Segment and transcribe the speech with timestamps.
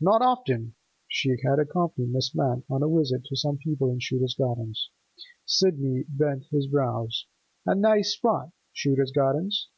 [0.00, 0.76] Not often.
[1.08, 4.88] She had accompanied Miss Lant on a visit to some people in Shooter's Gardens.
[5.44, 7.26] Sidney bent his brows.
[7.66, 9.68] A nice spot, Shooter's Gardens.